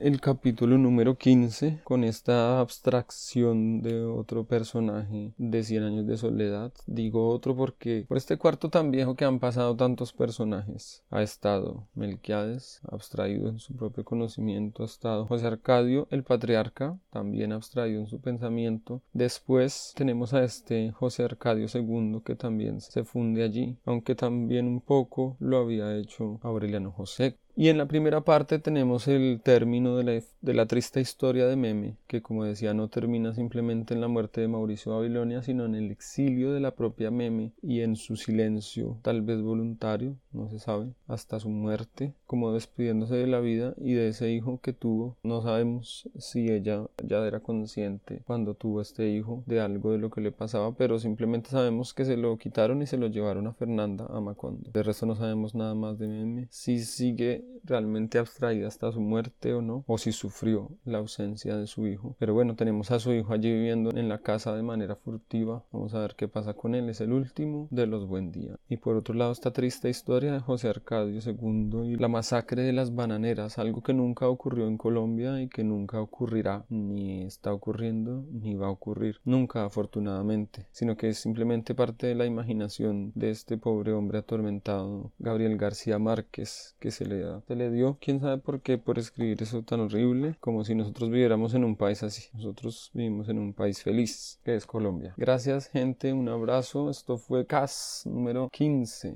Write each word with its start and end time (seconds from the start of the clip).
el 0.00 0.20
capítulo 0.20 0.78
número 0.78 1.16
15 1.16 1.80
con 1.84 2.04
esta 2.04 2.60
abstracción 2.60 3.82
de 3.82 4.04
otro 4.04 4.44
personaje 4.44 5.32
de 5.38 5.62
Cien 5.62 5.82
años 5.82 6.06
de 6.06 6.16
soledad. 6.16 6.72
Digo 6.86 7.28
otro 7.28 7.56
porque 7.56 8.04
por 8.08 8.16
este 8.16 8.36
cuarto 8.36 8.68
tan 8.68 8.90
viejo 8.90 9.14
que 9.14 9.24
han 9.24 9.38
pasado 9.38 9.76
tantos 9.76 10.12
personajes 10.12 11.02
ha 11.10 11.22
estado 11.22 11.86
Melquiades, 11.94 12.80
abstraído 12.90 13.48
en 13.48 13.58
su 13.58 13.74
propio 13.74 14.04
conocimiento, 14.04 14.82
ha 14.82 14.86
estado 14.86 15.26
José 15.26 15.46
Arcadio, 15.46 16.08
el 16.10 16.24
patriarca, 16.24 16.98
también 17.10 17.52
abstraído 17.52 18.00
en 18.00 18.06
su 18.06 18.20
pensamiento. 18.20 19.02
Después 19.12 19.92
tenemos 19.96 20.34
a 20.34 20.44
este 20.44 20.92
José 20.92 21.24
Arcadio 21.24 21.66
II 21.72 22.20
que 22.24 22.36
también 22.36 22.80
se 22.80 23.04
funde 23.04 23.42
allí, 23.42 23.76
aunque 23.84 24.14
también 24.14 24.66
un 24.66 24.80
poco 24.80 25.36
lo 25.40 25.58
había 25.58 25.96
hecho 25.96 26.38
Aureliano 26.42 26.92
José 26.92 27.38
y 27.56 27.68
en 27.70 27.78
la 27.78 27.86
primera 27.86 28.20
parte 28.20 28.58
tenemos 28.58 29.08
el 29.08 29.40
término 29.42 29.96
de 29.96 30.04
la, 30.04 30.22
de 30.42 30.54
la, 30.54 30.66
triste 30.66 31.00
historia 31.00 31.46
de 31.46 31.56
Meme, 31.56 31.96
que 32.06 32.20
como 32.20 32.44
decía 32.44 32.74
no 32.74 32.88
termina 32.88 33.32
simplemente 33.32 33.94
en 33.94 34.02
la 34.02 34.08
muerte 34.08 34.42
de 34.42 34.48
Mauricio 34.48 34.94
Babilonia, 34.94 35.42
sino 35.42 35.64
en 35.64 35.74
el 35.74 35.90
exilio 35.90 36.52
de 36.52 36.60
la 36.60 36.72
propia 36.72 37.10
Meme 37.10 37.52
y 37.62 37.80
en 37.80 37.96
su 37.96 38.16
silencio, 38.16 38.98
tal 39.00 39.22
vez 39.22 39.40
voluntario, 39.40 40.16
no 40.32 40.50
se 40.50 40.58
sabe, 40.58 40.92
hasta 41.08 41.40
su 41.40 41.48
muerte, 41.48 42.12
como 42.26 42.52
despidiéndose 42.52 43.14
de 43.14 43.26
la 43.26 43.40
vida 43.40 43.74
y 43.78 43.94
de 43.94 44.08
ese 44.08 44.30
hijo 44.30 44.60
que 44.60 44.74
tuvo. 44.74 45.16
No 45.22 45.40
sabemos 45.40 46.10
si 46.18 46.50
ella 46.50 46.86
ya 47.02 47.26
era 47.26 47.40
consciente 47.40 48.22
cuando 48.26 48.54
tuvo 48.54 48.82
este 48.82 49.08
hijo 49.08 49.42
de 49.46 49.60
algo 49.60 49.92
de 49.92 49.98
lo 49.98 50.10
que 50.10 50.20
le 50.20 50.30
pasaba, 50.30 50.74
pero 50.74 50.98
simplemente 50.98 51.48
sabemos 51.48 51.94
que 51.94 52.04
se 52.04 52.18
lo 52.18 52.36
quitaron 52.36 52.82
y 52.82 52.86
se 52.86 52.98
lo 52.98 53.06
llevaron 53.06 53.46
a 53.46 53.54
Fernanda 53.54 54.06
a 54.10 54.20
Macondo. 54.20 54.70
De 54.72 54.82
resto 54.82 55.06
no 55.06 55.16
sabemos 55.16 55.54
nada 55.54 55.74
más 55.74 55.98
de 55.98 56.08
Meme. 56.08 56.48
Si 56.50 56.80
sigue 56.80 57.45
realmente 57.64 58.18
abstraída 58.18 58.68
hasta 58.68 58.92
su 58.92 59.00
muerte 59.00 59.52
o 59.52 59.62
no, 59.62 59.84
o 59.86 59.98
si 59.98 60.12
sufrió 60.12 60.70
la 60.84 60.98
ausencia 60.98 61.56
de 61.56 61.66
su 61.66 61.86
hijo. 61.86 62.16
Pero 62.18 62.34
bueno, 62.34 62.56
tenemos 62.56 62.90
a 62.90 63.00
su 63.00 63.12
hijo 63.12 63.32
allí 63.32 63.52
viviendo 63.52 63.90
en 63.96 64.08
la 64.08 64.18
casa 64.18 64.54
de 64.54 64.62
manera 64.62 64.96
furtiva. 64.96 65.64
Vamos 65.72 65.94
a 65.94 66.00
ver 66.00 66.14
qué 66.16 66.28
pasa 66.28 66.54
con 66.54 66.74
él. 66.74 66.88
Es 66.88 67.00
el 67.00 67.12
último 67.12 67.68
de 67.70 67.86
los 67.86 68.06
buen 68.06 68.32
día. 68.32 68.56
Y 68.68 68.76
por 68.76 68.96
otro 68.96 69.14
lado, 69.14 69.32
esta 69.32 69.52
triste 69.52 69.88
historia 69.88 70.32
de 70.32 70.40
José 70.40 70.68
Arcadio 70.68 71.20
II 71.24 71.92
y 71.92 71.96
la 71.96 72.08
masacre 72.08 72.62
de 72.62 72.72
las 72.72 72.94
bananeras, 72.94 73.58
algo 73.58 73.82
que 73.82 73.94
nunca 73.94 74.28
ocurrió 74.28 74.68
en 74.68 74.78
Colombia 74.78 75.40
y 75.40 75.48
que 75.48 75.64
nunca 75.64 76.00
ocurrirá, 76.00 76.64
ni 76.68 77.22
está 77.24 77.52
ocurriendo, 77.52 78.24
ni 78.30 78.54
va 78.54 78.68
a 78.68 78.70
ocurrir. 78.70 79.20
Nunca, 79.24 79.64
afortunadamente, 79.64 80.66
sino 80.72 80.96
que 80.96 81.08
es 81.08 81.18
simplemente 81.18 81.74
parte 81.74 82.06
de 82.06 82.14
la 82.14 82.26
imaginación 82.26 83.12
de 83.14 83.30
este 83.30 83.58
pobre 83.58 83.92
hombre 83.92 84.18
atormentado, 84.18 85.12
Gabriel 85.18 85.56
García 85.56 85.98
Márquez, 85.98 86.76
que 86.78 86.90
se 86.90 87.06
le 87.06 87.20
da 87.20 87.35
se 87.46 87.56
le 87.56 87.70
dio, 87.70 87.98
quién 88.00 88.20
sabe 88.20 88.38
por 88.38 88.60
qué, 88.60 88.78
por 88.78 88.98
escribir 88.98 89.42
eso 89.42 89.62
tan 89.62 89.80
horrible, 89.80 90.36
como 90.40 90.64
si 90.64 90.74
nosotros 90.74 91.10
viviéramos 91.10 91.54
en 91.54 91.64
un 91.64 91.76
país 91.76 92.02
así. 92.02 92.24
Nosotros 92.34 92.90
vivimos 92.94 93.28
en 93.28 93.38
un 93.38 93.52
país 93.52 93.82
feliz, 93.82 94.40
que 94.44 94.54
es 94.54 94.66
Colombia. 94.66 95.14
Gracias, 95.16 95.68
gente, 95.68 96.12
un 96.12 96.28
abrazo. 96.28 96.90
Esto 96.90 97.18
fue 97.18 97.46
CAS 97.46 98.02
número 98.06 98.48
15. 98.52 99.14